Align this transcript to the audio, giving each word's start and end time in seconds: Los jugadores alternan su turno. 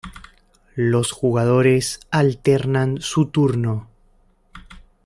Los 0.73 1.11
jugadores 1.11 1.99
alternan 2.09 3.01
su 3.01 3.27
turno. 3.27 3.87